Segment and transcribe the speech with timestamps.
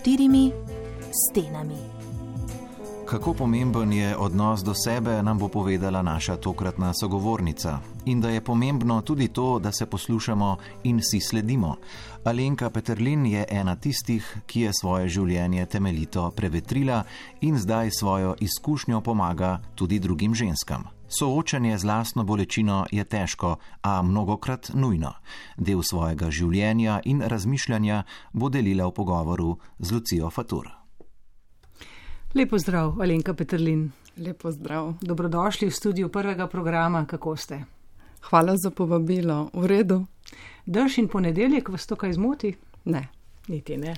[0.00, 0.52] štirimi
[1.12, 1.76] stenami.
[3.06, 7.78] Kako pomemben je odnos do sebe, nam bo povedala naša tokratna sogovornica.
[8.04, 11.76] In da je pomembno tudi to, da se poslušamo in si sledimo.
[12.24, 17.02] Alenka Petrlin je ena tistih, ki je svoje življenje temeljito prevetrila
[17.40, 20.99] in zdaj svojo izkušnjo pomaga tudi drugim ženskam.
[21.10, 25.10] Soočanje z lastno bolečino je težko, a mnogokrat nujno.
[25.56, 30.70] Del svojega življenja in razmišljanja bo delila v pogovoru z Lucijo Fatur.
[32.34, 33.88] Lepo zdrav, Alenka Petrlin.
[34.16, 34.94] Lepo zdrav.
[35.02, 37.02] Dobrodošli v studiu prvega programa.
[37.06, 37.64] Kako ste?
[38.30, 39.50] Hvala za povabilo.
[39.52, 40.04] V redu.
[40.66, 42.54] Drž in ponedeljek vas to kaj zmoti?
[42.84, 43.08] Ne.
[43.48, 43.96] Niti ne.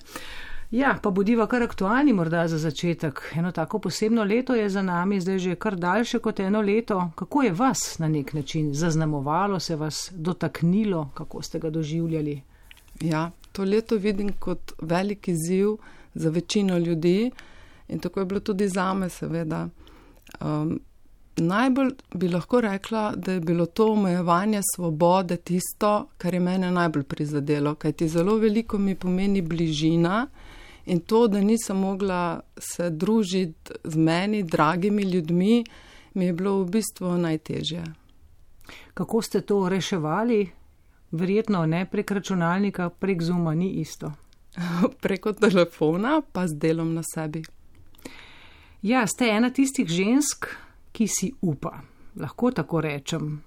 [0.73, 3.21] Ja, pa bodiva kar aktualni morda za začetek.
[3.37, 7.11] Eno tako posebno leto je za nami, zdaj že kar daljše kot eno leto.
[7.15, 12.41] Kako je vas na nek način zaznamovalo, se vas dotaknilo, kako ste ga doživljali?
[13.01, 15.77] Ja, to leto vidim kot velik izziv
[16.15, 17.31] za večino ljudi.
[17.89, 19.69] In tako je bilo tudi za me, seveda.
[20.41, 20.81] Um,
[21.37, 27.03] najbolj bi lahko rekla, da je bilo to omejevanje svobode tisto, kar je mene najbolj
[27.03, 30.27] prizadelo, kajti zelo veliko mi pomeni bližina
[30.87, 35.65] in to, da nisem mogla se družiti z meni, dragimi ljudmi,
[36.15, 37.85] mi je bilo v bistvu najtežje.
[38.95, 40.51] Kako ste to reševali?
[41.13, 44.13] Verjetno ne prek računalnika, prek zuma ni isto.
[45.03, 47.43] Preko telefona, pa z delom na sebi.
[48.83, 50.49] Ja, ste ena tistih žensk,
[50.93, 51.81] ki si upa,
[52.17, 53.43] lahko tako rečem.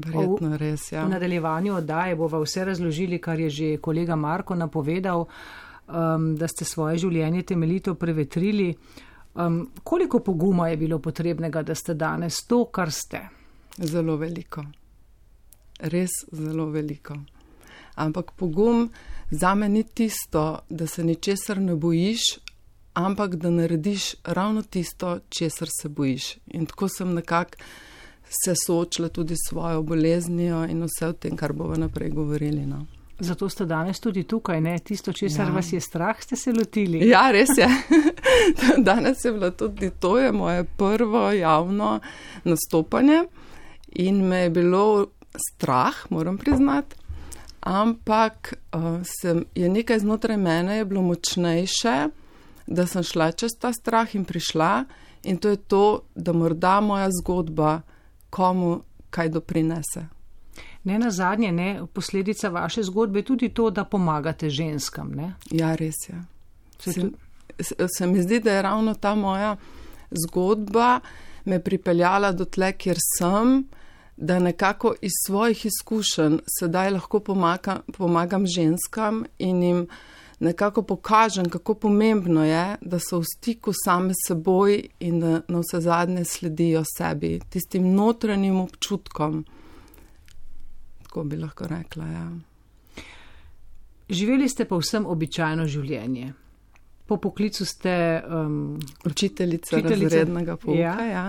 [0.00, 1.04] Verjetno res, ja.
[1.04, 5.26] V nadaljevanju oddaje bova vse razložili, kar je že kolega Marko napovedal,
[5.90, 8.74] um, da ste svoje življenje temeljito prevetrili.
[9.34, 13.20] Um, koliko poguma je bilo potrebnega, da ste danes to, kar ste?
[13.78, 14.64] Zelo veliko.
[15.80, 17.16] Res zelo veliko.
[18.00, 18.90] Ampak pogum
[19.30, 22.20] za me ni tisto, da se ničesar ne bojiš,
[22.94, 26.36] ampak da narediš ravno tisto, česar se bojiš.
[26.46, 27.58] In tako sem nekako
[28.30, 32.66] se soočila tudi s svojo boleznijo in vse o tem, kar bomo naprej govorili.
[32.66, 32.86] No.
[33.20, 35.52] Zato ste danes tudi tukaj, ne tisto, česar ja.
[35.52, 37.02] vas je strah, ste se lotili.
[37.08, 37.68] Ja, res je.
[38.88, 42.00] danes je bilo tudi to, je moje prvo javno
[42.44, 43.24] nastopanje
[43.92, 46.96] in me je bilo strah, moram priznati.
[47.60, 52.08] Ampak uh, sem, je nekaj znotraj mene je bilo močnejše,
[52.66, 54.84] da sem šla čez ta strah in prišla,
[55.22, 57.80] in to je to, da morda moja zgodba
[58.30, 60.06] komu kaj doprinese.
[60.84, 65.10] Ne na zadnje, ne, posledica vaše zgodbe je tudi to, da pomagate ženskam.
[65.12, 65.34] Ne?
[65.50, 66.22] Ja, res je.
[67.60, 69.56] Se, se mi zdi, da je ravno ta moja
[70.10, 71.00] zgodba
[71.44, 73.64] me pripeljala do tle, kjer sem,
[74.16, 79.86] da nekako iz svojih izkušenj sedaj lahko pomagam, pomagam ženskam in jim
[80.40, 85.80] nekako pokažem, kako pomembno je, da so v stiku same seboj in da na vse
[85.80, 89.44] zadnje sledijo sebi, tistim notranjim občutkom.
[91.10, 92.04] Tako bi lahko rekla.
[92.06, 92.30] Ja.
[94.08, 96.28] Živeli ste pa vsem običajno življenje.
[97.06, 100.78] Po poklicu ste um, učiteljica, učiteljica razrednega pouka.
[100.78, 100.94] Ja.
[101.04, 101.24] Ja.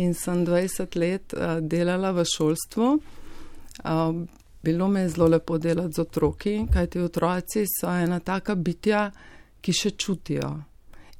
[0.00, 2.88] In sem 20 let uh, delala v šolstvu.
[3.84, 4.24] Uh,
[4.64, 9.10] bilo mi je zelo lepo delati z otroki, kajti otroci so ena taka bitja,
[9.60, 10.54] ki še čutijo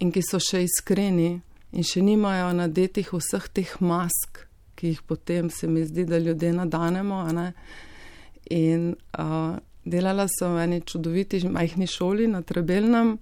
[0.00, 1.34] in ki so še iskreni
[1.76, 4.45] in še nimajo nadetih vseh teh mask,
[4.76, 7.25] ki jih potem se mi zdi, da ljudje nadanemo.
[8.50, 13.16] In uh, delala sem v eni čudoviti majhni šoli na Trebelnem,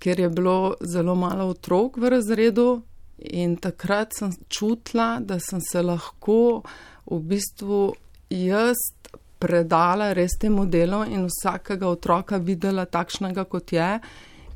[0.00, 2.68] kjer je bilo zelo malo otrok v razredu.
[3.20, 6.62] In takrat sem čutila, da sem se lahko
[7.10, 7.92] v bistvu
[8.30, 8.80] jaz
[9.40, 13.88] predala res temu delu in vsakega otroka videla takšnega, kot je,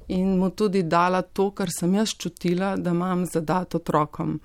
[0.08, 4.38] in mu tudi dala to, kar sem jaz čutila, da imam zadat otrokom.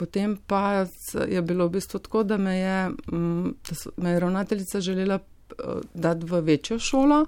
[0.00, 0.86] Potem pa
[1.28, 5.64] je bilo v bistvu tako, da me je, mm, da me je ravnateljica želela eh,
[5.94, 7.26] dati v večjo šolo,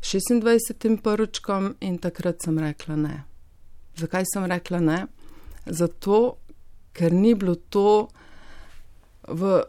[0.00, 1.02] 26.
[1.02, 3.24] prvičkom, in takrat sem rekla ne.
[3.96, 5.06] Zakaj sem rekla ne?
[5.66, 6.36] Zato,
[6.92, 8.08] ker ni bilo to
[9.28, 9.60] v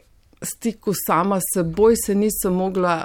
[0.41, 3.03] stiku sama s seboj, se nisem mogla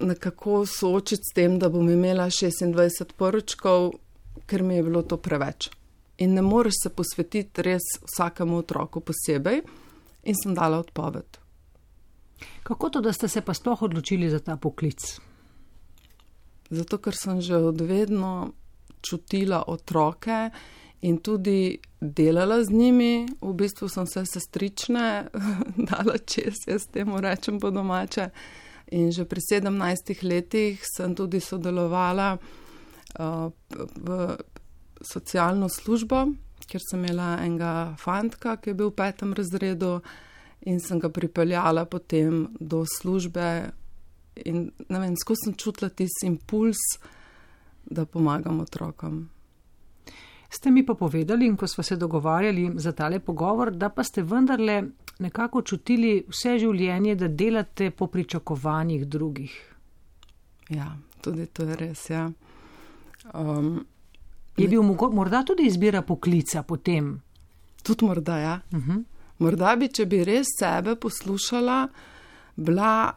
[0.00, 3.92] nekako soočiti s tem, da bom imela 26 poročkov,
[4.46, 5.70] ker mi je bilo to preveč.
[6.20, 9.62] In ne moreš se posvetiti res vsakemu otroku posebej,
[10.22, 11.38] in sem dala odpoved.
[12.62, 15.20] Kako to, da ste se pa sploh odločili za ta poklic?
[16.70, 18.52] Zato, ker sem že odvedno
[19.02, 20.50] čutila otroke
[21.00, 23.26] in tudi delala z njimi.
[23.40, 25.26] V bistvu sem vse sestrične
[25.90, 28.30] dala čez, jaz temu rečem po domače.
[28.92, 33.50] In že pri 17 letih sem tudi sodelovala uh,
[33.96, 34.36] v
[35.00, 36.26] socialno službo,
[36.66, 40.00] ker sem imela enega fantka, ki je bil v petem razredu
[40.68, 43.72] in sem ga pripeljala potem do službe.
[44.44, 46.78] In ne vem, skozi sem čutila tisti impuls,
[47.84, 49.28] da pomagam otrokom.
[50.50, 54.82] Ste mi pa povedali, ko smo se dogovarjali za tale pogovor, da pa ste vendarle
[55.18, 59.54] nekako čutili vse življenje, da delate po pričakovanjih drugih.
[60.68, 62.10] Ja, tudi to je res.
[62.10, 62.30] Ja.
[63.34, 63.84] Um,
[64.56, 67.20] je bil morda tudi izbira poklica potem?
[67.82, 68.60] Tudi morda, ja.
[68.72, 68.90] Uh mhm.
[68.90, 69.04] -huh.
[69.38, 71.88] Morda bi, če bi res sebe poslušala,
[72.56, 73.12] bila,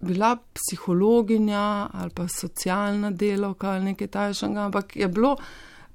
[0.00, 5.36] bila psihologinja ali pa socialna delovka ali nekaj tajšnega, ampak je bilo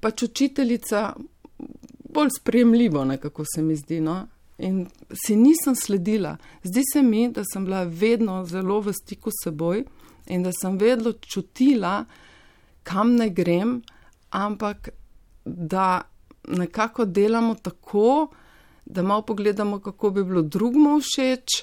[0.00, 1.14] pač učiteljica
[2.14, 4.00] bolj spremljivo, nekako se mi zdi.
[4.00, 4.26] No?
[4.58, 4.86] In
[5.26, 6.36] si nisem sledila.
[6.62, 9.84] Zdi se mi, da sem bila vedno zelo v stiku s seboj
[10.26, 12.04] in da sem vedno čutila,
[12.82, 13.80] kam ne grem,
[14.30, 14.88] ampak
[15.44, 16.02] da
[16.48, 18.28] nekako delamo tako,
[18.84, 21.62] da malo pogledamo, kako bi bilo drugmu všeč,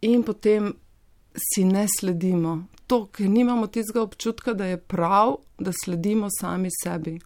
[0.00, 0.74] in potem
[1.36, 2.64] si ne sledimo.
[2.86, 7.18] To, ker nimamo tistega občutka, da je prav, da sledimo sami sebi.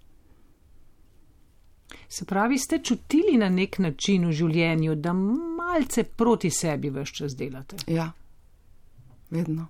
[2.08, 7.36] Se pravi, ste čutili na nek način v življenju, da malce proti sebi vse čas
[7.36, 7.76] delate?
[7.86, 8.10] Ja,
[9.30, 9.68] vedno.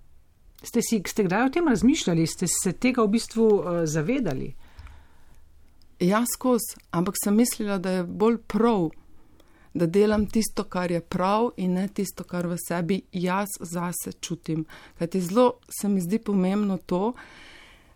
[0.63, 4.55] Ste, si, ste kdaj o tem razmišljali, ste se tega v bistvu uh, zavedali?
[6.00, 8.88] Ja, skozi, ampak sem mislila, da je bolj prav,
[9.75, 14.64] da delam tisto, kar je prav in ne tisto, kar v sebi jaz zase čutim.
[14.99, 17.12] Kajti zelo se mi zdi pomembno to,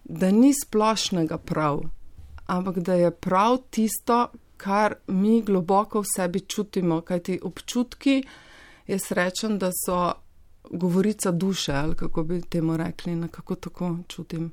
[0.04, 1.80] da ni splošnega prav,
[2.46, 7.00] ampak da je prav tisto, kar mi globoko v sebi čutimo.
[7.00, 8.22] Kajti občutki,
[8.86, 10.12] jaz rečem, da so
[10.70, 14.52] govorica duše, ali kako bi temu rekli, nekako tako čutim.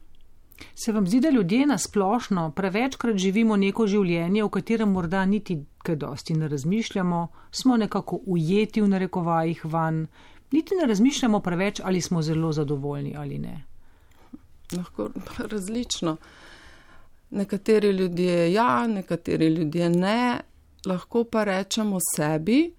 [0.76, 5.60] Se vam zdi, da ljudje na splošno prevečkrat živimo neko življenje, v katerem morda niti
[5.84, 10.08] kaj dosti ne razmišljamo, smo nekako ujeti v narekovajih van,
[10.52, 13.64] niti ne razmišljamo preveč, ali smo zelo zadovoljni ali ne?
[14.78, 16.18] Lahko različno.
[17.30, 20.40] Nekateri ljudje ja, nekateri ljudje ne,
[20.86, 22.74] lahko pa rečemo sebi,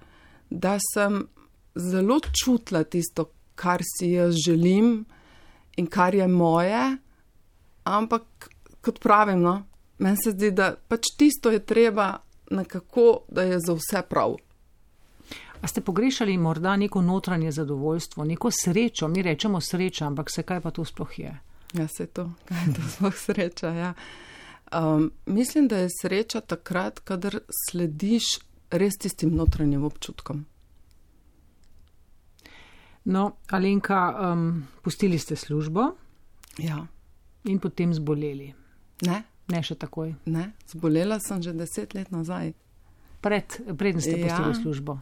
[0.50, 1.26] da sem
[1.74, 3.24] zelo čutila tisto,
[3.54, 5.04] kar si jaz želim
[5.76, 6.96] in kar je moje.
[7.84, 8.48] Ampak,
[8.80, 9.62] kot pravim, no,
[9.98, 12.16] meni se zdi, da pač tisto je treba
[12.50, 14.36] nekako, da je za vse prav.
[15.62, 20.60] A ste pogrešali morda neko notranje zadovoljstvo, neko srečo, mi rečemo sreča, ampak se kaj
[20.60, 21.38] pa to sploh je?
[21.72, 23.68] Ja, se to, kaj je to sploh sreča.
[23.68, 23.94] Ja.
[24.72, 27.38] Um, mislim, da je sreča takrat, kadar
[27.70, 28.38] slediš
[28.70, 30.44] res tistim notranjim občutkom.
[33.04, 35.90] No, Alenka, um, pustili ste službo.
[36.58, 36.86] Ja
[37.44, 38.52] in potem zboleli.
[39.06, 39.22] Ne.
[39.50, 40.14] Ne še takoj.
[40.30, 42.54] Ne, zbolela sem že deset let nazaj.
[43.22, 44.98] Pred, predn ste ja, postali službo.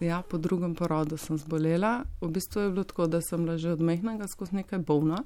[0.00, 2.04] Ja, po drugem porodu sem zbolela.
[2.20, 5.24] V bistvu je bilo tako, da sem bila že od mehnega skozi nekaj bolna.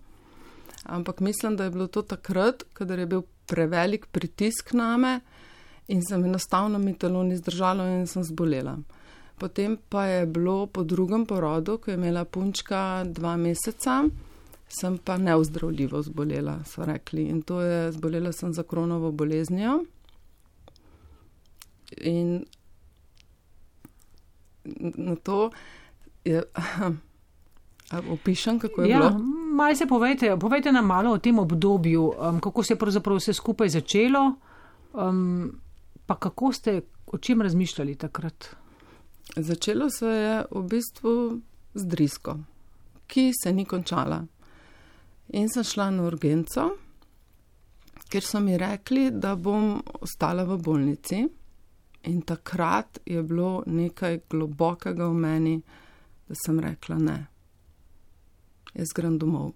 [0.84, 5.20] Ampak mislim, da je bilo to takrat, kadar je bil prevelik pritisk na me
[5.88, 8.78] in sem enostavno mi telo ni zdržalo in sem zbolela.
[9.37, 14.04] Potem pa je bilo po drugem porodu, ko je imela punčka dva meseca
[14.68, 17.23] sem pa neozdravljivo zbolela, so rekli.
[17.23, 19.85] In to je, zbolela sem za kronovo boleznijo.
[21.97, 22.44] In
[24.80, 25.50] na to
[26.25, 26.42] je,
[28.14, 29.18] opišem, kako je ja, bilo.
[29.54, 33.33] Maj se povejte, povejte nam malo o tem obdobju, um, kako se je pravzaprav vse
[33.33, 34.35] skupaj začelo,
[34.92, 35.61] um,
[36.06, 38.56] pa kako ste, o čem razmišljali takrat?
[39.37, 41.40] Začelo se je v bistvu
[41.75, 42.38] z drisko,
[43.06, 44.25] ki se ni končala.
[45.28, 46.69] In sem šla na urgenco,
[48.09, 51.25] ker so mi rekli, da bom ostala v bolnici.
[52.04, 55.54] In takrat je bilo nekaj globokega v meni,
[56.28, 57.19] da sem rekla ne.
[58.75, 59.54] Jaz grem domov.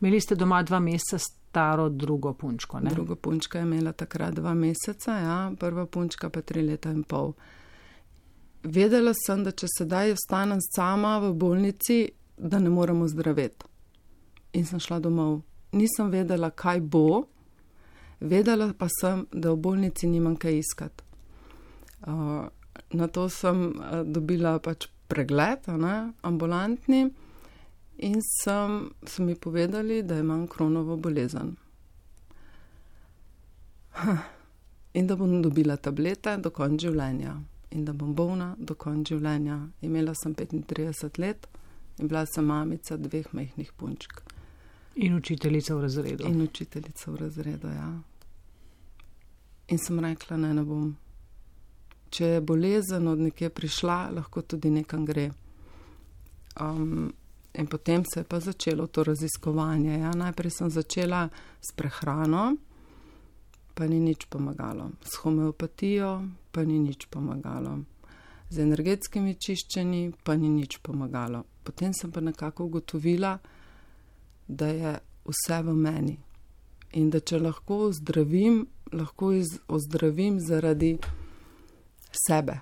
[0.00, 2.80] Imeli ste doma dva meseca staro drugo punčko?
[2.80, 2.90] Ne?
[2.94, 7.34] Drugo punčka je imela takrat dva meseca, ja, prva punčka pa tri leta in pol.
[8.62, 11.98] Vedela sem, da če sedaj ostanem sama v bolnici,
[12.36, 13.71] da ne moremo zdraviti
[14.52, 15.40] in sem šla domov.
[15.72, 17.24] Nisem vedela, kaj bo,
[18.20, 21.04] vedela pa sem, da v bolnici nimam kaj iskati.
[22.02, 22.48] Uh,
[22.92, 27.06] na to sem uh, dobila pač pregled, ne, ambulantni,
[28.02, 31.56] in sem, so mi povedali, da imam kronovo bolezen.
[34.94, 37.32] In da bom dobila tablete do konca življenja,
[37.72, 39.56] in da bom bolna do konca življenja.
[39.80, 41.48] Imela sem 35 let
[41.98, 44.20] in bila sem mamica dveh mehkih punčk.
[44.94, 46.24] In učiteljica v razredu.
[46.28, 48.00] In učiteljica v razredu, ja.
[49.68, 50.90] In sem rekla, ne, ne bom.
[52.12, 55.30] Če je bolezen od nekje prišla, lahko tudi nekam gre.
[56.60, 57.12] Um,
[57.54, 59.98] in potem se je pa začelo to raziskovanje.
[59.98, 60.10] Ja.
[60.10, 61.28] Najprej sem začela
[61.60, 62.56] s prehrano,
[63.74, 64.90] pa ni nič pomagalo.
[65.00, 66.12] S homeopatijo,
[66.52, 67.78] pa ni nič pomagalo.
[68.52, 71.46] Z energetskimi čiščenji, pa ni nič pomagalo.
[71.64, 73.51] Potem sem pa nekako ugotovila, da
[74.66, 76.18] je vse v meni.
[76.92, 79.32] In da če lahko ozdravim, lahko
[79.68, 80.96] ozdravim zaradi
[82.26, 82.60] sebe,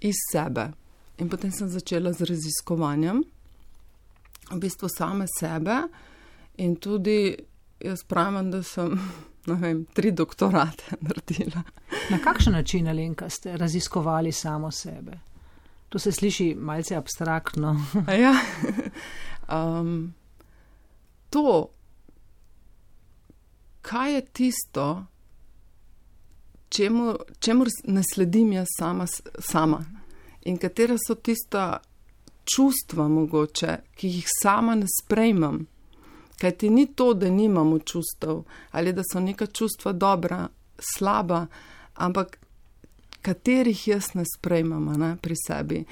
[0.00, 0.70] iz sebe.
[1.18, 3.22] In potem sem začela z raziskovanjem,
[4.50, 5.82] v bistvu same sebe,
[6.56, 7.36] in tudi
[7.80, 8.96] jaz pravim, da sem
[9.62, 11.62] vem, tri doktorate naredila.
[12.10, 15.18] Na kakšen način, Alenka, ste raziskovali samo sebe?
[15.88, 17.76] To se sliši malce abstraktno.
[18.22, 18.34] ja.
[19.52, 20.14] um,
[21.30, 21.70] to,
[23.82, 25.06] kaj je tisto,
[26.68, 29.06] čemu, čemu ne sledim jaz sama,
[29.38, 29.84] sama
[30.42, 31.80] in katera so tista
[32.44, 35.66] čustva mogoče, ki jih sama ne sprejmem.
[36.40, 41.46] Kaj ti ni to, da nimamo čustev ali da so neka čustva dobra, slaba,
[41.94, 42.38] ampak
[43.22, 45.84] katerih jaz ne sprejmem ne, pri sebi.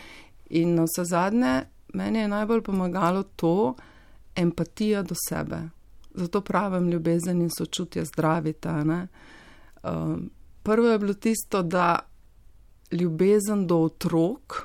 [0.50, 3.75] In na vse zadnje, meni je najbolj pomagalo to,
[4.38, 5.61] empatija do sebe.
[6.14, 9.07] Zato pravim, ljubezen in sočutje zdravita.
[9.83, 10.30] Um,
[10.62, 11.99] prvo je bilo tisto, da
[12.92, 14.62] ljubezen do otrok,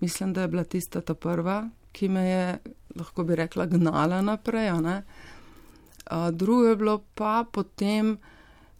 [0.00, 2.58] mislim, da je bila tista ta prva, ki me je,
[2.96, 4.70] lahko bi rekla, gnala naprej.
[4.70, 8.18] Uh, drugo je bilo pa potem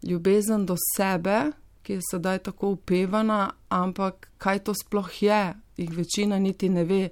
[0.02, 1.50] ljubezen do sebe,
[1.82, 7.08] ki je sedaj tako upevana, ampak kaj to sploh je, jih večina niti ne ve.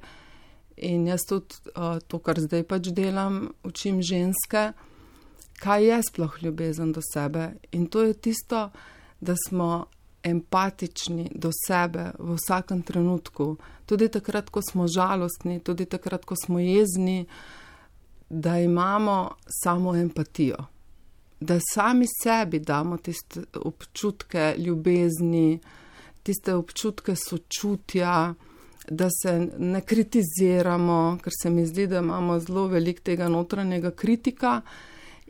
[0.76, 4.72] In jaz tudi uh, to, kar zdaj pač delam, učim ženske,
[5.62, 7.54] kaj je sploh ljubezen do sebe.
[7.72, 8.70] In to je tisto,
[9.20, 9.86] da smo
[10.22, 13.56] empatični do sebe v vsakem trenutku,
[13.86, 17.26] tudi takrat, ko smo žalostni, tudi takrat, ko smo jezni,
[18.28, 20.66] da imamo samo empatijo.
[21.40, 25.60] Da sami sebi damo tiste občutke ljubezni,
[26.22, 28.34] tiste občutke sočutja,
[28.90, 34.60] da se ne kritiziramo, ker se mi zdi, da imamo zelo velik tega notranjega kritika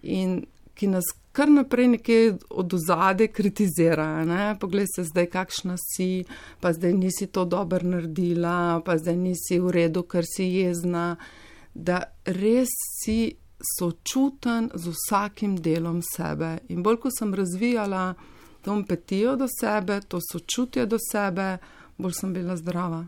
[0.03, 0.45] in
[0.77, 4.25] ki nas kar naprej nekje od ozade kritizira.
[4.25, 4.57] Ne?
[4.61, 6.25] Poglej se zdaj, kakšna si,
[6.61, 11.17] pa zdaj nisi to dobro naredila, pa zdaj nisi v redu, ker si jezna.
[11.75, 12.73] Da res
[13.03, 16.59] si sočuten z vsakim delom sebe.
[16.73, 18.15] In bolj, ko sem razvijala
[18.65, 21.59] to empatijo do sebe, to sočutje do sebe,
[21.99, 23.05] bolj sem bila zdrava.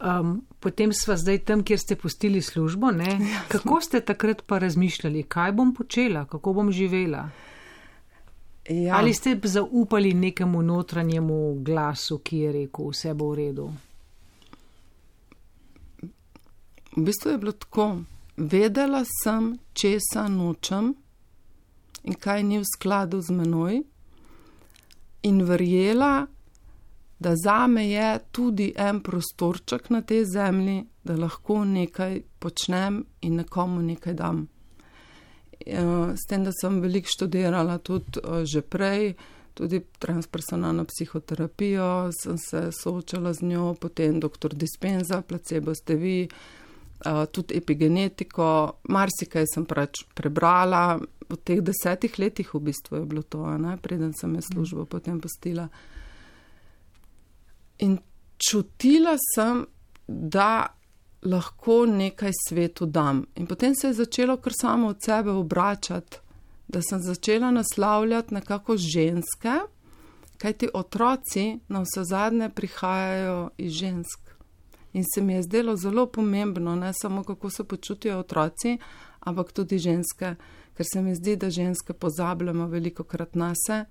[0.00, 2.88] Um, potem sva zdaj tam, kjer ste pustili službo.
[2.90, 7.28] Ja, kako ste takrat pa razmišljali, kaj bom počela, kako bom živela?
[8.68, 8.96] Ja.
[8.96, 13.68] Ali ste zaupali nekemu notranjemu glasu, ki je rekel, vse bo v redu?
[16.96, 17.90] V bistvu je bilo tako.
[18.36, 20.94] Vedela sem, česa nočem
[22.04, 23.82] in kaj ni v skladu z menoj,
[25.22, 26.26] in verjela,
[27.20, 33.36] da za me je tudi en prostorček na tej zemlji, da lahko nekaj počnem in
[33.36, 34.48] nekomu nekaj dam.
[35.66, 39.12] Ja, s tem, da sem veliko študirala tudi eh, že prej,
[39.54, 44.54] tudi transpersonalno psihoterapijo, sem se soočala z njo, potem dr.
[44.54, 50.96] Dispenza, placebo ste vi, eh, tudi epigenetiko, marsikaj sem pač prebrala,
[51.30, 53.76] v teh desetih letih v bistvu je bilo to, ne?
[53.76, 55.68] preden sem je službo potem postila.
[57.80, 57.98] In
[58.36, 59.64] čutila sem,
[60.06, 60.66] da
[61.22, 63.26] lahko nekaj svetu dam.
[63.34, 66.18] In potem se je začelo kar samo od sebe obračati,
[66.68, 69.54] da sem začela naslavljati nekako ženske,
[70.38, 74.20] kajti otroci na vse zadnje prihajajo iz žensk.
[74.92, 78.78] In se mi je zdelo zelo pomembno, ne samo kako se počutijo otroci,
[79.20, 80.34] ampak tudi ženske,
[80.74, 83.84] ker se mi zdi, da ženske pozabljamo veliko krat na se.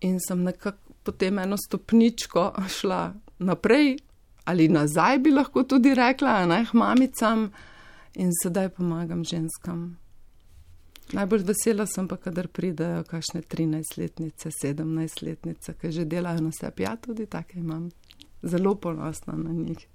[0.00, 3.96] In sem nekako potem eno stopničko šla naprej
[4.44, 7.50] ali nazaj, bi lahko tudi rekla, ne, mamicam
[8.14, 9.98] in sedaj pomagam ženskam.
[11.12, 16.84] Najbolj vesela sem pa, kadar pridejo kakšne 13-letnice, 17-letnice, ki že delajo na sebi.
[16.84, 17.90] Ja, tudi take imam.
[18.42, 19.86] Zelo ponosna na njih.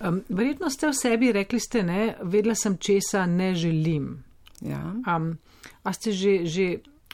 [0.00, 4.24] Um, verjetno ste v sebi rekli, ste ne, vedela sem, česa ne želim.
[4.60, 4.82] Ja.
[5.06, 5.38] Um,
[5.82, 6.66] a ste že, že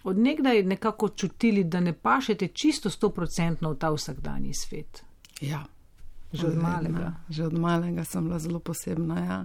[0.05, 5.03] odnegdaj nekako čutili, da ne pašete čisto stoprocentno v ta vsakdanji svet.
[5.41, 5.65] Ja,
[6.35, 7.15] Že od malega.
[7.31, 9.17] Že od malega sem bila zelo posebna.
[9.23, 9.41] Ja.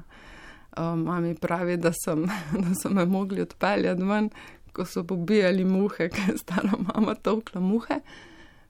[0.74, 2.26] Um, mami pravi, da, sem,
[2.64, 4.30] da so me mogli odpeljati ven,
[4.74, 8.02] ko so pobijali muhe, ker je stara mama tokla muhe.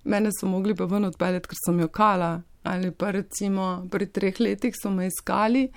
[0.04, 2.42] Mene so mogli pa ven odpeljati, ker sem jo kala.
[2.64, 5.70] Ali pa recimo pri treh letih so me iskali,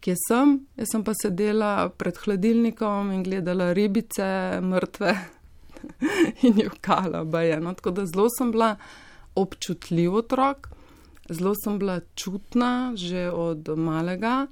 [0.00, 4.24] kje sem, jaz sem pa sedela pred hladilnikom in gledala ribice,
[4.64, 5.12] mrtve
[6.46, 7.24] in jo kala.
[7.60, 8.76] No, tako da zelo sem bila
[9.34, 10.68] občutljiv otrok,
[11.28, 14.46] zelo sem bila čutna že od malega.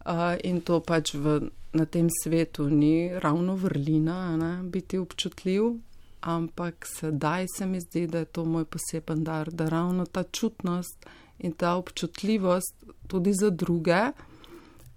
[0.00, 5.76] Uh, in to pač v, na tem svetu ni ravno vrlina, ne, biti občutljiv,
[6.20, 11.06] ampak sedaj se mi zdi, da je to moj poseben dar, da ravno ta čutnost
[11.38, 14.12] in ta občutljivost tudi za druge,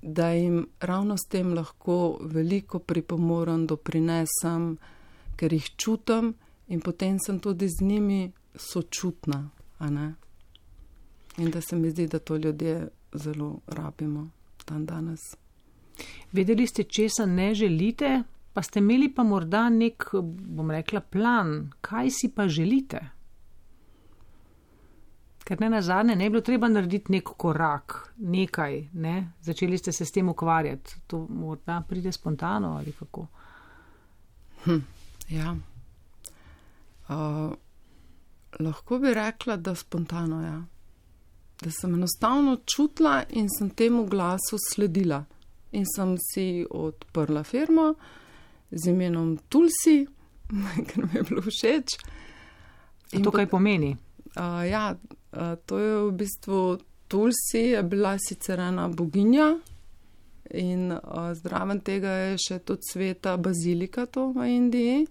[0.02, 4.78] da jim ravno s tem lahko veliko pripomorem, doprinesem,
[5.36, 6.34] ker jih čutim
[6.68, 9.50] in potem sem tudi z njimi sočutna.
[11.38, 14.30] In da se mi zdi, da to ljudje zelo rabimo
[14.68, 15.20] dan danes.
[16.32, 18.24] Vedeli ste, česa ne želite,
[18.54, 23.02] pa ste imeli pa morda nek, bom rekla, plan, kaj si pa želite.
[25.44, 29.34] Ker ne na zadnje, ne bi bilo treba narediti nek korak, nekaj, ne?
[29.42, 30.96] začeli ste se s tem ukvarjati.
[31.08, 33.28] To morda pride spontano ali kako.
[34.63, 34.80] Hm,
[35.34, 35.56] ja.
[37.10, 37.54] Uh,
[38.60, 40.62] lahko bi rekla, da spontano, ja
[41.63, 45.25] da sem enostavno čutila in sem temu glasu sledila.
[45.72, 47.94] In sem si odprla firmo
[48.72, 50.08] z imenom Tulsi,
[50.88, 51.98] ker mi je bilo všeč.
[53.12, 53.96] In to kaj pomeni?
[54.36, 54.96] Uh, ja,
[55.32, 59.54] uh, to je v bistvu Tulsi, je bila sicer ena boginja.
[60.54, 65.06] In uh, zdraven tega je še tudi sveta bazilika to v Indiji.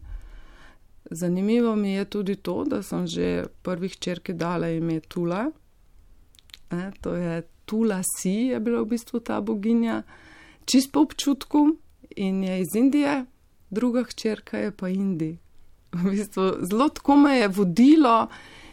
[1.14, 5.50] Zanimivo mi je tudi to, da sem že prvih črke dala ime Tula,
[6.70, 10.02] ne, to je Tula Si, je bila v bistvu ta boginja,
[10.64, 11.76] čist po občutku
[12.16, 13.24] in je iz Indije,
[13.70, 15.38] druga hčerka je pa Indi.
[15.92, 18.28] V bistvu zelo tako me je vodilo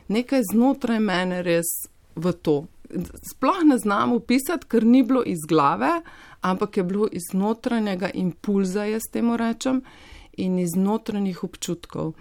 [0.07, 1.69] nekaj znotraj mene res
[2.15, 2.65] v to.
[3.31, 6.01] Sploh ne znam opisati, ker ni bilo iz glave,
[6.41, 9.81] ampak je bilo iz notranjega impulza, jaz temu rečem,
[10.45, 12.13] in iz notranjih občutkov.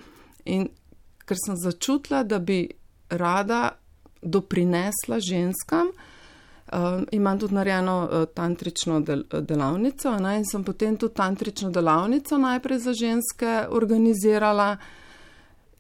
[0.44, 0.68] In
[1.28, 2.66] ker sem začutila, da bi
[3.11, 3.78] rada
[4.22, 5.92] doprinesla ženskam.
[6.68, 12.37] Uh, imam tudi narejeno uh, tantrično del, delavnico ne, in sem potem tudi tantrično delavnico
[12.38, 14.74] najprej za ženske organizirala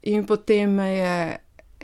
[0.02, 1.36] in potem me je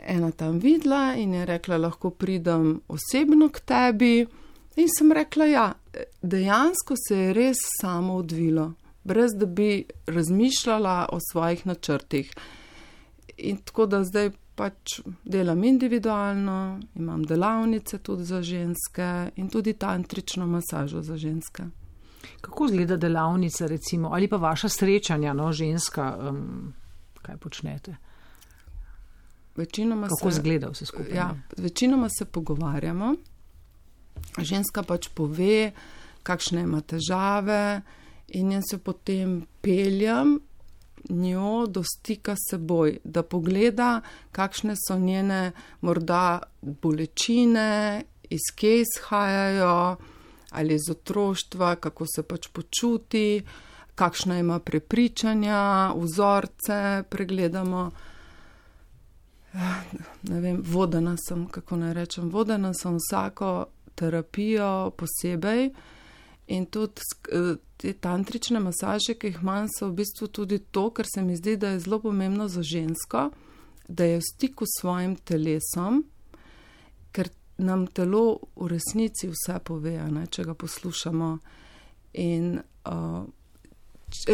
[0.07, 4.25] ena tam videla in je rekla, lahko pridem osebno k tebi
[4.75, 5.73] in sem rekla, ja,
[6.21, 8.71] dejansko se je res samo odvilo,
[9.05, 12.33] brez da bi razmišljala o svojih načrtih.
[13.37, 20.47] In tako da zdaj pač delam individualno, imam delavnice tudi za ženske in tudi tantrično
[20.47, 21.63] masažo za ženske.
[22.41, 26.73] Kako izgleda delavnica, recimo, ali pa vaša srečanja, no, ženska, um,
[27.21, 27.95] kaj počnete?
[29.55, 31.15] Večinoma Kako izgleda vse skupaj?
[31.15, 33.15] Ja, večinoma se pogovarjamo.
[34.39, 35.71] Ženska pač pove,
[36.23, 37.81] kakšne ima težave,
[38.35, 40.39] in jaz se potem peljem
[41.09, 49.95] njo do stika s seboj, da pogleda, kakšne so njene morda bolečine, iz kje izhajajo,
[50.51, 53.43] ali iz otroštva, kako se pač počuti,
[53.95, 57.91] kakšna ima prepričanja, vzorce pregledamo.
[60.23, 65.69] Ne vem, vodena sem, kako naj rečem, vodena sem vsako terapijo posebej.
[66.47, 71.07] In tudi eh, te tantrične masaže, ki jih imam, so v bistvu tudi to, kar
[71.09, 73.29] se mi zdi, da je zelo pomembno za žensko,
[73.87, 76.03] da je v stiku s svojim telesom,
[77.11, 81.31] ker nam telo v resnici vse pove, ne, če ga poslušamo.
[82.21, 83.25] In uh,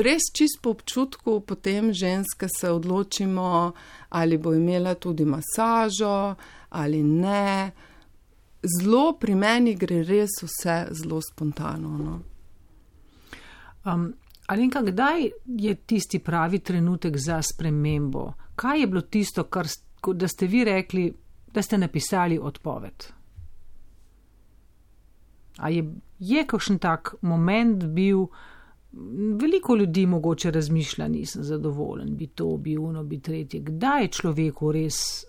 [0.03, 3.71] res čist po občutku, potem ženske se odločimo,
[4.09, 6.35] ali bo imela tudi masažo
[6.71, 7.71] ali ne
[8.63, 11.97] zelo pri meni gre res vse zelo spontano.
[11.97, 12.19] No.
[13.85, 14.13] Um,
[14.47, 18.33] Alenka, kdaj je tisti pravi trenutek za spremembo?
[18.55, 19.67] Kaj je bilo tisto, kar
[20.13, 21.13] da ste vi rekli,
[21.53, 23.05] da ste napisali odpoved?
[25.57, 25.85] A je,
[26.19, 28.25] je kakšen tak moment bil,
[29.41, 33.59] veliko ljudi mogoče razmišlja, nisem zadovoljen, bi to, bi uno, bi tretje.
[33.59, 35.25] Kdaj je človeku res,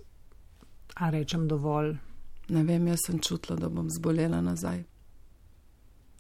[0.94, 1.94] a rečem, dovolj?
[2.48, 4.84] Ne vem, jaz sem čutila, da bom zbolela nazaj.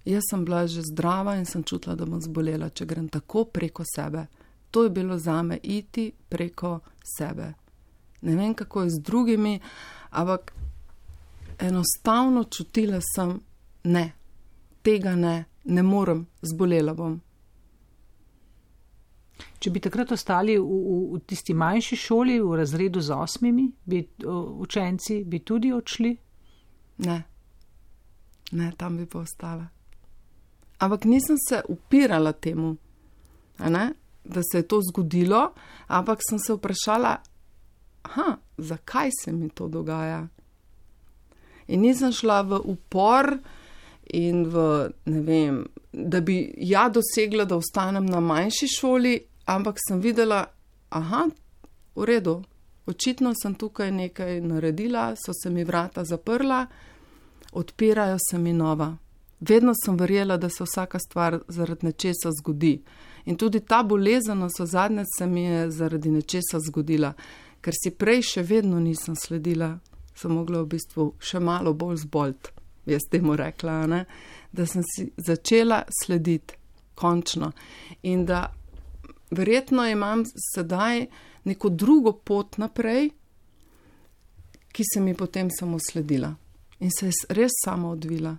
[0.04, 3.84] Jaz sem bila že zdrava in sem čutila, da bom zbolela, če grem tako preko
[3.96, 4.26] sebe.
[4.70, 6.80] To je bilo za me iti preko
[7.18, 7.52] sebe.
[8.22, 9.60] Ne vem, kako je z drugimi,
[10.10, 10.52] ampak
[11.58, 13.40] enostavno čutila sem,
[13.84, 14.12] ne,
[14.82, 17.20] tega ne, ne morem, zbolela bom.
[19.62, 24.02] Če bi takrat ostali v, v, v tisti manjši šoli, v razredu z osmimi, bi
[24.64, 26.16] učenci bi tudi odšli?
[27.06, 27.22] Ne,
[28.52, 29.68] ne, tam bi pa ostala.
[30.82, 32.76] Ampak nisem se upirala temu,
[34.24, 35.52] da se je to zgodilo,
[35.86, 37.16] ampak sem se vprašala,
[38.02, 40.26] aha, zakaj se mi to dogaja.
[41.68, 43.38] In nisem šla v upor
[44.12, 50.00] in v, ne vem, da bi ja dosegla, da ostanem na manjši šoli, ampak sem
[50.00, 50.46] videla,
[50.90, 51.26] aha,
[51.94, 52.42] v redu,
[52.86, 56.66] očitno sem tukaj nekaj naredila, so se mi vrata zaprla,
[57.52, 58.96] odpirajo se mi nova.
[59.40, 62.82] Vedno sem verjela, da se vsaka stvar zaradi nečesa zgodi.
[63.24, 67.12] In tudi ta bolezen, so zadnje, se mi je zaradi nečesa zgodila,
[67.60, 69.76] ker si prej še vedno nisem sledila,
[70.14, 72.52] sem mogla v bistvu še malo bolj zbolt,
[72.86, 74.04] jaz temu rekla, ne?
[74.52, 76.54] da sem si začela slediti,
[76.94, 77.52] končno.
[78.02, 78.46] In da
[79.32, 81.06] verjetno imam sedaj
[81.44, 83.10] neko drugo pot naprej,
[84.72, 86.34] ki se mi potem samo sledila
[86.80, 88.36] in se je res sama odvila.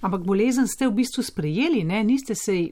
[0.00, 2.02] Ampak bolezen ste v bistvu sprejeli, ne?
[2.04, 2.68] niste se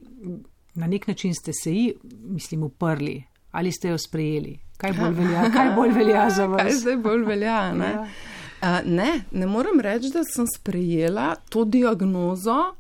[0.75, 4.59] na nek način ste se ji, mislim, uprli ali ste jo sprejeli.
[4.77, 6.63] Kaj bolj velja, kaj bolj velja za vas?
[6.63, 7.73] Kaj zdaj bolj velja?
[7.73, 7.91] Ne?
[7.91, 8.07] Ja.
[8.63, 12.75] Uh, ne, ne morem reči, da sem sprejela to diagnozo,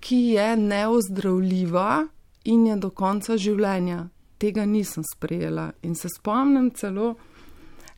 [0.00, 2.06] ki je neozdravljiva,
[2.44, 4.08] in je do konca življenja.
[4.38, 7.16] Tega nisem sprejela in se spomnim celo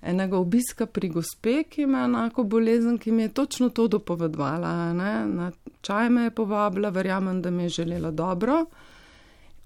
[0.02, 4.92] enega obiska pri gospe, ki ima enako bolezen, ki mi je točno to dopovedovala.
[4.96, 5.12] Ne?
[5.26, 5.50] Na
[5.80, 8.64] čaj me je povabila, verjamem, da mi je želela dobro,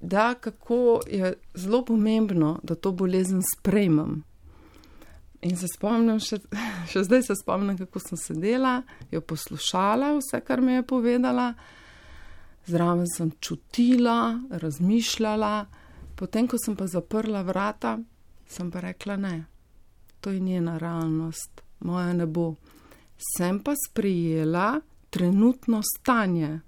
[0.01, 4.23] da kako je zelo pomembno, da to bolezen sprejmem.
[5.45, 6.41] In se spomnim, še,
[6.91, 8.83] še zdaj se spomnim, kako sem sedela,
[9.13, 11.53] jo poslušala, vse, kar mi je povedala
[12.67, 15.67] zraven sem čutila, razmišljala,
[16.15, 17.99] potem, ko sem pa zaprla vrata,
[18.47, 19.45] sem pa rekla: Ne,
[20.21, 22.55] to je njena realnost, moja ne bo.
[23.37, 26.61] Sem pa sprejela trenutno stanje.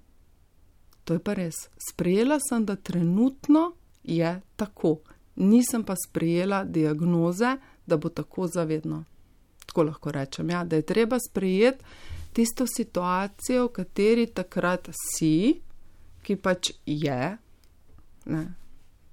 [1.03, 1.55] To je pa res.
[1.91, 3.71] Sprejela sem, da trenutno
[4.03, 4.97] je tako.
[5.35, 9.03] Nisem pa sprejela diagnoze, da bo tako zavedno.
[9.65, 11.83] Tako lahko rečem, ja, da je treba sprejeti
[12.33, 15.61] tisto situacijo, v kateri takrat si,
[16.27, 17.37] ki pač je,
[18.25, 18.43] ne,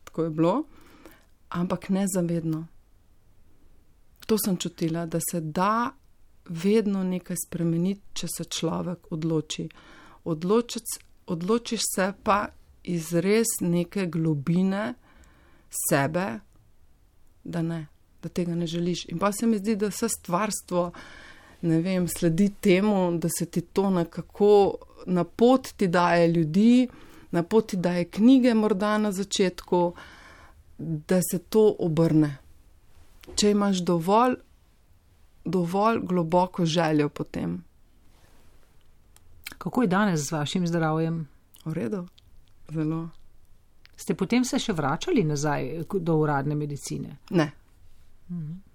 [0.05, 0.55] tako je bilo,
[1.55, 2.65] ampak ne zavedno.
[4.27, 5.93] To sem čutila, da se da
[6.49, 9.69] vedno nekaj spremeniti, če se človek odloči.
[10.25, 10.97] Odločic,
[11.27, 12.49] odločiš se pa
[12.85, 14.95] iz res neke globine
[15.89, 16.27] sebe,
[17.45, 17.87] da ne,
[18.23, 19.07] da tega ne želiš.
[19.13, 20.91] In pa se mi zdi, da vse stvarstvo,
[21.65, 24.75] ne vem, sledi temu, da se ti to nekako
[25.07, 26.89] na pot ti daje ljudi,
[27.31, 29.95] na poti daje knjige, morda na začetku,
[30.79, 32.37] da se to obrne.
[33.37, 34.37] Če imaš dovolj,
[35.45, 37.65] dovolj globoko željo potem.
[39.59, 41.29] Kako je danes z vašim zdravjem?
[41.65, 42.07] V redu,
[42.69, 43.09] zelo.
[43.97, 47.17] Ste potem se še vračali nazaj do uradne medicine?
[47.31, 47.51] Ne.
[48.29, 48.74] Mhm.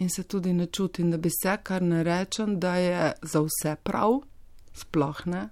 [0.00, 3.76] In se tudi ne čutim, da bi se kar ne rečem, da je za vse
[3.84, 4.20] prav,
[4.72, 5.48] sploh ne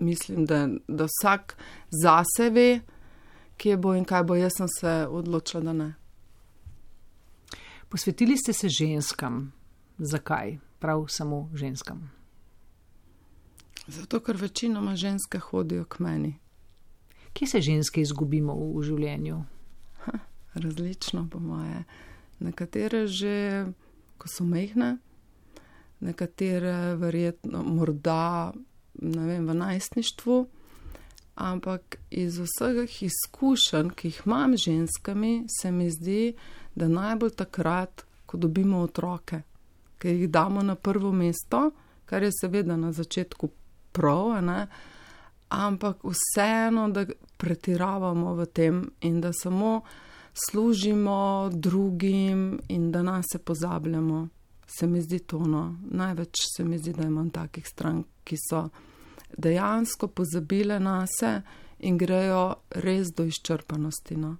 [0.00, 1.56] mislim, da, da vsak
[2.02, 2.80] zase ve,
[3.56, 4.34] kje bo in kaj bo.
[4.34, 5.94] Jaz sem se odločila, da ne.
[7.88, 9.52] Posvetili ste se ženskam.
[9.98, 10.58] Zakaj?
[10.78, 12.10] Prav samo ženskam.
[13.86, 16.38] Zato, ker večinoma ženske hodijo k meni.
[17.32, 19.38] Kje se ženske izgubimo v, v življenju?
[20.04, 20.18] Ha,
[20.54, 21.84] različno, po moje.
[22.40, 23.66] Nekatere že,
[24.18, 24.98] ko so mehne,
[26.00, 28.52] nekatere verjetno morda
[29.02, 30.46] ne vem, v najstništvu,
[31.34, 36.34] ampak iz vseh izkušenj, ki jih imam z ženskami, se mi zdi,
[36.74, 39.42] da najbolj takrat, ko dobimo otroke,
[39.98, 41.70] ker jih damo na prvo mesto,
[42.04, 43.48] kar je seveda na začetku
[43.92, 44.66] prav, ne,
[45.48, 49.80] ampak vseeno, da pretiravamo v tem in da samo
[50.32, 54.28] služimo drugim in da nas se pozabljamo.
[54.66, 55.76] Se mi zdi to, no.
[55.90, 58.68] največ se mi zdi, da imam takih strank, ki so
[59.36, 61.42] dejansko pozabile na se
[61.78, 64.16] in grejo res do izčrpanosti.
[64.16, 64.36] No.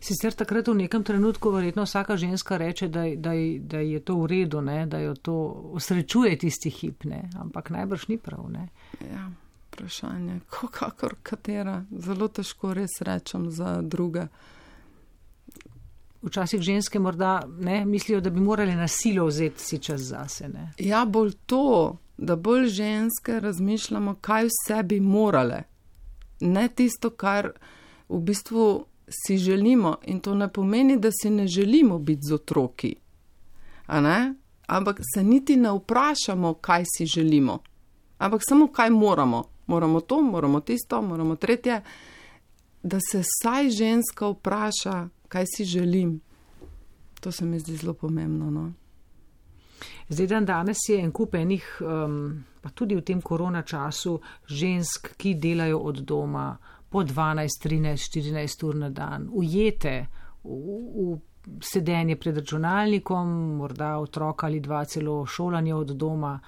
[0.00, 4.26] Sicer takrat v nekem trenutku verjetno vsaka ženska reče, da, da, da je to v
[4.26, 4.86] redu, ne?
[4.86, 5.36] da jo to
[5.72, 7.28] osrečuje tisti hip, ne?
[7.38, 8.48] ampak najbrž ni prav.
[8.50, 8.68] Ne?
[9.00, 9.28] Ja,
[9.68, 14.26] vprašanje, kakor katera, zelo težko res rečem za druge.
[16.24, 20.48] Včasih ženske morda ne, mislijo, da bi morali na silo vzeti si čas zase.
[20.48, 20.72] Ne?
[20.78, 25.62] Ja, bolj to, da bolj ženske razmišljamo, kaj vse bi morale.
[26.40, 27.50] Ne tisto, kar
[28.08, 29.96] v bistvu si želimo.
[30.02, 32.94] In to ne pomeni, da si ne želimo biti z otroki.
[34.66, 37.58] Ampak se niti ne vprašamo, kaj si želimo.
[38.18, 39.44] Ampak samo kaj moramo.
[39.66, 41.82] Moramo to, moramo tisto, moramo tretje.
[42.82, 46.20] Da se vsaj ženska vpraša, kaj si želim.
[47.20, 48.50] To se mi zdi zelo pomembno.
[48.50, 48.72] No?
[50.08, 55.14] Zdaj, dan danes je en kup enih, um, pa tudi v tem korona času, žensk,
[55.16, 56.56] ki delajo od doma
[56.90, 60.06] po 12, 13, 14 ur na dan, ujete
[60.44, 66.38] v, v sedenje pred računalnikom, morda otroka ali dva celo šolanje od doma.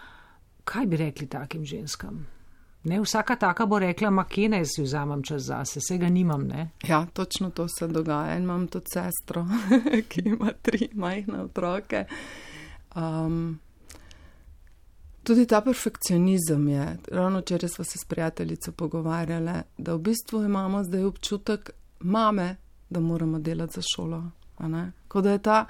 [0.64, 2.35] Kaj bi rekli takim ženskam?
[2.86, 6.46] Ne, vsaka taka bo rekla, ma kje naj si vzamem čas zase, se ga nimam.
[6.46, 6.68] Ne?
[6.88, 8.36] Ja, točno to se dogaja.
[8.36, 9.46] In imam tudi sestro,
[10.08, 12.04] ki ima tri majhne otroke.
[12.94, 13.58] Um,
[15.22, 16.96] tudi ta perfekcionizem je.
[17.12, 21.70] Ravno včeraj smo se s prijateljico pogovarjali, da v bistvu imamo zdaj občutek
[22.00, 22.56] mame,
[22.90, 24.22] da moramo delati za šolo.
[25.08, 25.64] Kot da je ta,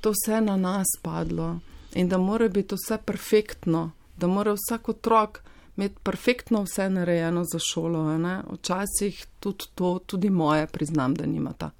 [0.00, 1.58] to vse na nas padlo
[1.94, 5.42] in da mora biti vse perfektno, da mora vsak otrok
[5.76, 8.18] imeti perfektno vse narejeno za šolo.
[8.52, 11.70] Včasih tudi to, tudi moje, priznam, da nimata.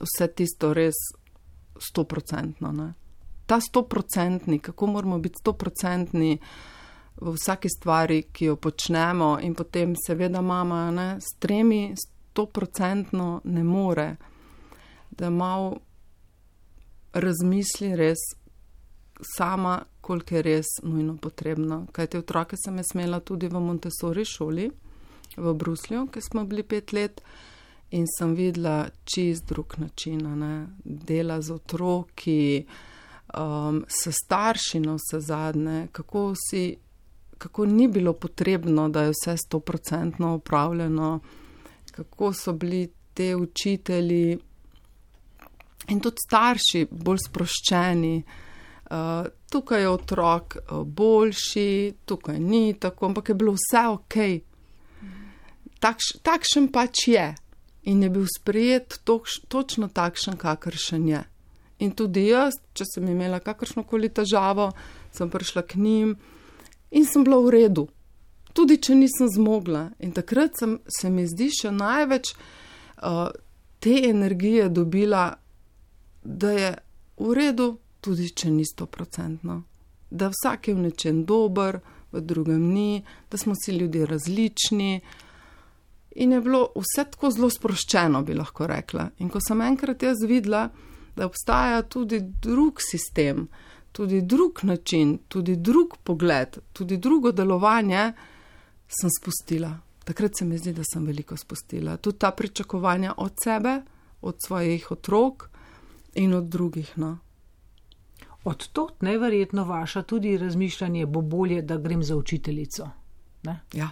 [0.00, 0.94] Vse tisto res
[1.78, 2.92] stoprocentno.
[3.46, 6.38] Ta stoprocentni, kako moramo biti stoprocentni
[7.16, 13.64] v vsaki stvari, ki jo počnemo, in potem seveda mama ne, s tremi stoprocentno ne
[13.64, 14.16] more,
[15.10, 15.76] da malo
[17.12, 18.18] razmisli res
[19.20, 21.86] sama, koliko je res nujno potrebno.
[21.92, 24.70] Kaj te otroke sem smela tudi v Montessori šoli
[25.36, 27.20] v Bruslju, ki smo bili pet let
[27.90, 30.66] in sem videla čist drug način, ne?
[30.84, 32.64] dela z otroki,
[33.38, 36.76] um, s starši na vse zadnje, kako, si,
[37.38, 41.20] kako ni bilo potrebno, da je vse stoprocentno upravljeno,
[41.90, 44.38] kako so bili te učitelji
[45.88, 48.16] in tudi starši bolj sproščeni.
[48.18, 48.53] Uh,
[49.50, 54.16] tukaj je otrok uh, boljši, tukaj ni tako, ampak je bilo vse ok.
[55.80, 57.34] Takš, takšen pač je
[57.84, 61.22] in je bil sprejet toč, točno takšen, kakršen je.
[61.84, 64.70] In tudi jaz, če sem imela kakršno koli težavo,
[65.12, 66.14] sem prišla k njim
[66.94, 67.88] in sem bila v redu,
[68.54, 69.90] tudi če nisem zmogla.
[69.98, 73.28] In takrat sem, se mi zdi še največ uh,
[73.82, 75.34] te energije dobila,
[76.24, 76.70] da je
[77.20, 79.62] v redu tudi če ni stoprocentno.
[80.10, 81.80] Da vsak je v nečem dober,
[82.12, 85.00] v drugem ni, da smo si ljudje različni.
[86.14, 89.08] In je bilo vse tako zelo sproščeno, bi lahko rekla.
[89.18, 90.68] In ko sem enkrat jaz videla,
[91.16, 93.48] da obstaja tudi drug sistem,
[93.92, 98.12] tudi drug način, tudi drug pogled, tudi drugo delovanje,
[99.00, 99.72] sem spustila.
[100.04, 101.96] Takrat se mi zdi, da sem veliko spustila.
[101.96, 103.80] Tudi ta pričakovanja od sebe,
[104.20, 105.48] od svojih otrok
[106.14, 106.92] in od drugih.
[106.96, 107.18] No.
[108.44, 112.88] Od tot neverjetno vaša tudi razmišljanje, bo bolje, da grem za učiteljico.
[113.42, 113.60] Ne?
[113.72, 113.90] Ja.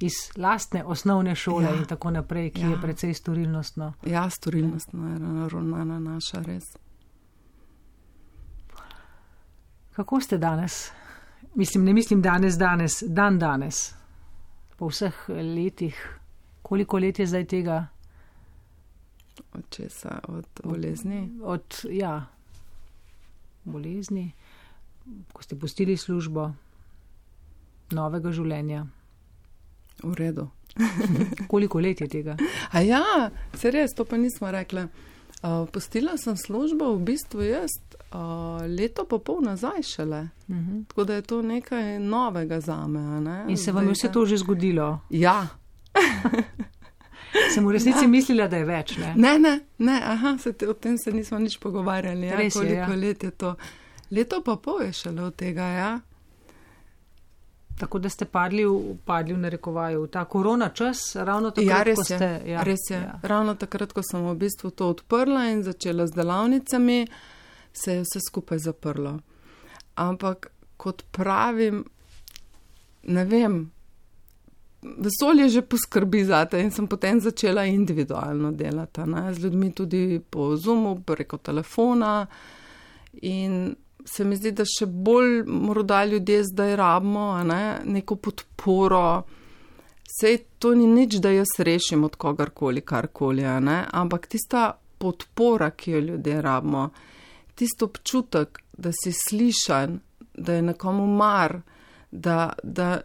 [0.00, 1.74] Iz lastne osnovne šole ja.
[1.74, 2.68] in tako naprej, ki ja.
[2.68, 3.92] je precej storilnostno.
[4.06, 6.64] Ja, storilnostno je naravnana naša res.
[9.92, 10.90] Kako ste danes?
[11.54, 13.94] Mislim, ne mislim danes, danes, dan danes,
[14.76, 16.18] po vseh letih.
[16.62, 17.86] Koliko let je zdaj tega?
[19.52, 20.18] Od česa?
[20.28, 21.38] Od bolezni?
[21.42, 22.26] Od, ja,
[23.66, 24.30] bolezni,
[25.32, 26.50] ko ste pustili službo,
[27.94, 28.86] novega življenja.
[30.02, 30.48] V redu.
[31.52, 32.36] Koliko let je tega?
[32.70, 33.02] A ja,
[33.56, 34.86] se res, to pa nismo rekli.
[35.44, 37.74] Uh, postila sem službo v bistvu jaz
[38.16, 40.28] uh, leto pa pol nazaj šele.
[40.48, 40.64] Uh mhm.
[40.64, 40.86] -huh.
[40.88, 43.44] Tako da je to nekaj novega za me.
[43.48, 45.00] In se vam je vse to že zgodilo?
[45.10, 45.46] Ja.
[47.54, 48.08] Sem v resnici ja.
[48.08, 48.96] mislila, da je več.
[48.98, 52.26] Ne, ne, ne, ne aha, te, o tem se nismo nič pogovarjali.
[52.26, 52.88] Ja, koliko je, ja.
[52.94, 53.54] let je to?
[54.10, 55.90] Leto pa pol je šele od tega, ja.
[57.76, 61.82] Tako da ste padli v, padli v narekovaju, v ta korona čas, ravno takrat, ja,
[61.84, 62.28] res ko ste.
[62.44, 63.00] Je, ja, res je.
[63.02, 63.18] Ja.
[63.22, 67.04] Ravno takrat, ko sem v bistvu to odprla in začela z delavnicami,
[67.72, 69.18] se je vse skupaj zaprlo.
[70.00, 70.48] Ampak,
[70.80, 71.84] kot pravim,
[73.12, 73.66] ne vem,
[74.82, 80.20] vesolje že poskrbi za te in sem potem začela individualno delati ne, z ljudmi tudi
[80.30, 82.26] po Zoomu, preko telefona.
[83.22, 89.24] In se mi zdi, da še bolj morda ljudje zdaj rabimo ne, neko podporo.
[90.06, 96.00] Sej to ni nič, da jaz rešim od kogarkoli, karkoli, ampak tista podpora, ki jo
[96.00, 96.90] ljudje rabimo,
[97.54, 99.98] tisto občutek, da si slišan,
[100.36, 101.58] da je nekomu mar,
[102.10, 103.00] da, da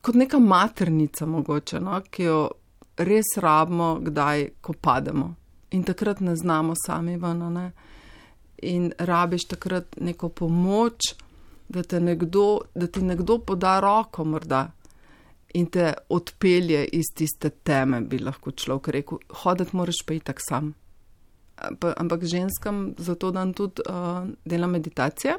[0.00, 2.40] kot neka maternica mogoče, no, ki jo
[2.96, 5.34] res rabimo, kdaj, ko pademo.
[5.70, 7.70] In takrat ne znamo sami ven, ne.
[8.62, 11.14] In rabiš takrat neko pomoč,
[11.68, 14.66] da, nekdo, da ti nekdo poda roko morda
[15.54, 19.18] in te odpelje iz tiste teme, bi lahko človek rekel.
[19.42, 20.74] Hoditi moraš pa i tak sam.
[21.96, 25.38] Ampak ženskam zato dan tudi uh, dela meditacije,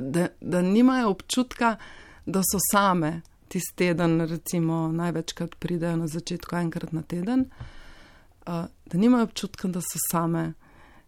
[0.00, 1.76] da, da nimajo občutka,
[2.26, 3.20] da so same.
[3.48, 7.48] Tisti teden, recimo, največkrat pridejo na začetku, enkrat na teden,
[8.46, 10.52] uh, da nimajo občutka, da so same,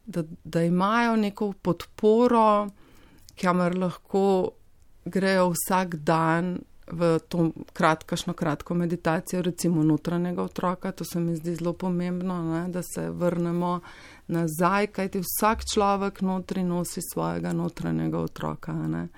[0.06, 2.68] da, da imajo neko podporo,
[3.40, 4.50] kamor lahko
[5.04, 6.58] grejo vsak dan
[6.92, 10.92] v to kratkašno, kratko meditacijo, recimo notranjega otroka.
[10.92, 13.80] To se mi zdi zelo pomembno, ne, da se vrnemo
[14.32, 18.72] nazaj, kajti vsak človek notri nosi svojega notranjega otroka.
[18.72, 19.08] Ne.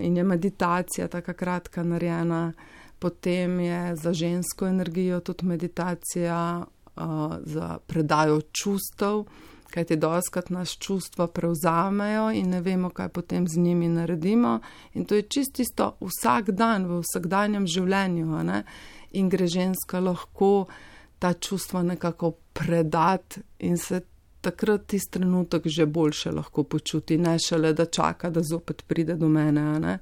[0.00, 2.52] In je meditacija tako kratka narejena,
[2.98, 6.64] potem je za žensko energijo tudi meditacija,
[7.44, 9.24] za predajo čustev
[9.70, 14.60] kaj ti doskrat nas čustva prevzamejo in ne vemo, kaj potem z njimi naredimo.
[14.94, 18.40] In to je čisto vsak dan v vsakdanjem življenju.
[19.12, 20.66] In gre ženska lahko
[21.18, 24.00] ta čustva nekako predati in se
[24.40, 29.28] takrat tisti trenutek že boljše lahko počuti, ne šele da čaka, da zopet pride do
[29.28, 29.98] mene.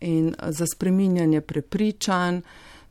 [0.00, 2.40] In za spreminjanje prepričanj.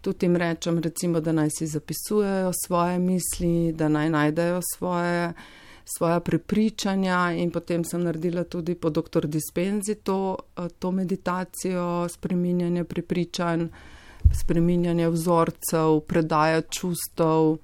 [0.02, 5.34] Tudi jim rečem, recimo, da naj si zapisujejo svoje misli, da naj najdejo svoje
[5.86, 9.28] svoja prepričanja in potem sem naredila tudi po dr.
[9.28, 13.68] Dispenzi to, eh, to meditacijo, spreminjanje prepričanj,
[14.34, 17.58] spreminjanje vzorcev, predaja čustev.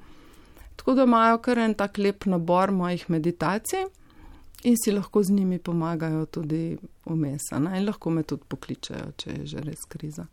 [0.75, 3.86] Tako da imajo kar en tak lep nabor mojih meditacij
[4.63, 9.45] in si lahko z njimi pomagajo tudi umesana in lahko me tudi pokličajo, če je
[9.45, 10.25] že res kriza.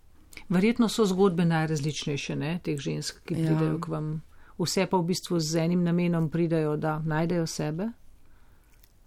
[0.48, 3.46] Verjetno so zgodbe najrazličnejše, ne, teh žensk, ki ja.
[3.46, 4.10] pridejo k vam
[4.58, 7.88] vse pa v bistvu z enim namenom pridajo, da najdejo sebe?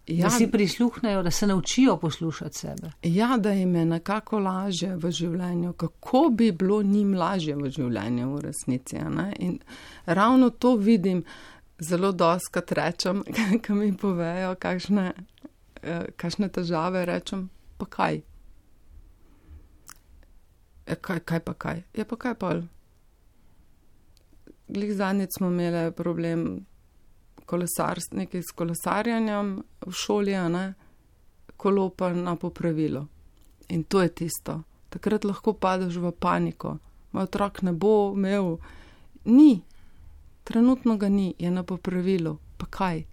[0.08, 2.92] Ja, da si prisluhnejo, da se naučijo poslušati sebe.
[3.04, 8.34] Ja, da jim je nekako lažje v življenju, kako bi bilo njim lažje v življenju
[8.34, 8.98] v resnici.
[9.40, 9.60] In
[10.06, 11.24] ravno to vidim
[11.80, 13.24] zelo doskrat rečem,
[13.64, 15.14] ki mi povejo, kakšne,
[15.84, 18.22] eh, kakšne težave rečem, pa kaj.
[20.86, 21.84] E, kaj, kaj pa kaj?
[21.94, 22.56] Je pa kaj pa
[24.72, 26.66] glih zadnjič smo imeli problem
[27.52, 30.66] kolesarstva, nekaj s kolesarjanjem v šoli, ne,
[31.58, 33.06] kolo pa na popravilo.
[33.70, 34.62] In to je tisto.
[34.90, 36.78] Takrat lahko padeš v paniko.
[37.12, 38.58] Moj otrok ne bo imel,
[39.26, 39.62] ni,
[40.44, 43.04] trenutno ga ni, je na popravilu, pa kaj.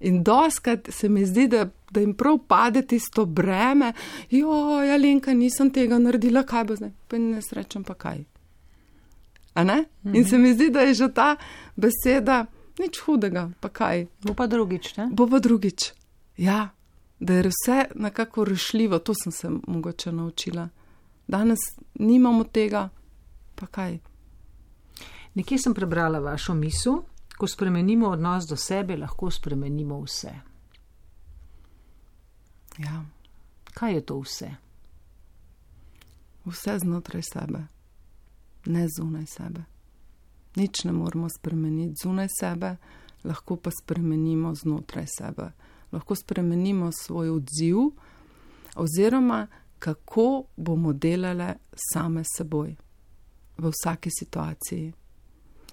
[0.00, 3.92] In doskrat se mi zdi, da, da jim prav pade tisto breme,
[4.30, 8.24] jo, ja, Lenka, nisem tega naredila, kaj bo zdaj, pa ne srečem, pa kaj.
[9.56, 10.14] Mhm.
[10.14, 11.36] In se mi zdi, da je že ta
[11.76, 12.46] beseda
[12.80, 14.06] nič hudega, pa kaj.
[14.24, 15.08] Bo pa drugič, ne?
[15.12, 15.92] Bo pa drugič.
[16.40, 16.70] Ja,
[17.20, 20.68] da je vse nekako rešljivo, to sem se mogoče naučila.
[21.28, 21.58] Danes
[21.94, 22.88] nimamo tega,
[23.54, 23.98] pa kaj.
[25.34, 27.02] Nekje sem prebrala vašo misel,
[27.38, 30.32] ko spremenimo odnos do sebe, lahko spremenimo vse.
[32.78, 33.04] Ja.
[33.74, 34.50] Kaj je to vse?
[36.44, 37.68] Vse znotraj sebe
[38.66, 39.64] ne zunaj sebe.
[40.56, 42.76] Nič ne moramo spremeniti zunaj sebe,
[43.24, 45.50] lahko pa spremenimo znotraj sebe.
[45.92, 47.76] Lahko spremenimo svoj odziv,
[48.76, 49.46] oziroma
[49.78, 51.54] kako bomo delali
[51.92, 52.76] same seboj
[53.58, 54.92] v vsaki situaciji.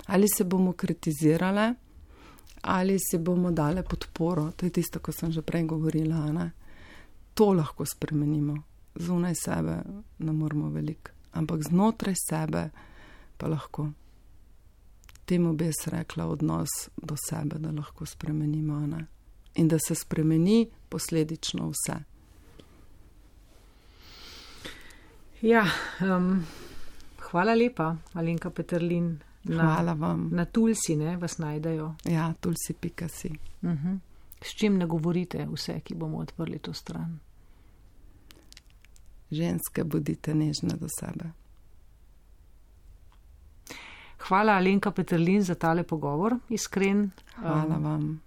[0.06, 1.74] Ali se bomo kritizirali,
[2.62, 6.32] ali si bomo dali podporo, to je tisto, kar sem že prej govorila.
[6.32, 6.52] Ne?
[7.34, 8.56] To lahko spremenimo,
[8.96, 9.82] zunaj sebe
[10.20, 12.70] ne moramo veliko ampak znotraj sebe
[13.38, 13.94] pa lahko.
[15.28, 19.06] Temu bi jaz rekla odnos do sebe, da lahko spremenimo ne?
[19.56, 21.96] in da se spremeni posledično vse.
[25.42, 25.66] Ja,
[26.02, 26.46] um,
[27.30, 29.20] hvala lepa, Alenka Petrlin.
[29.44, 30.30] Na, hvala vam.
[30.32, 31.96] Na Tulsi ne, vas najdejo.
[32.06, 33.32] Ja, Tulsi pika si.
[33.62, 33.88] Uh mhm.
[33.88, 34.00] -huh.
[34.42, 37.20] S čim ne govorite vse, ki bomo odprli to stran?
[39.32, 41.32] ženske, bodite nežne do sebe.
[44.18, 47.10] Hvala, Alenka Petrlin, za tale pogovor, iskren.
[47.36, 48.22] Hvala um, vam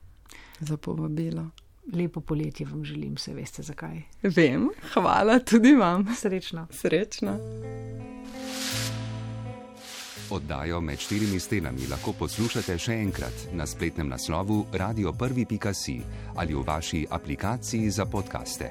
[0.60, 1.50] za povabilo.
[1.92, 4.02] Lepo poletje vam želim, se veste zakaj.
[4.22, 6.06] Vem, hvala tudi vam.
[6.16, 6.66] Srečno.
[6.70, 7.38] Srečno.
[10.30, 15.98] Oddajo med štirimi stenami lahko poslušate še enkrat na spletnem naslovu radio1.si
[16.36, 18.70] ali v vaši aplikaciji za podkaste.